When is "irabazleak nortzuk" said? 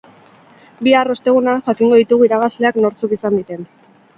2.31-3.15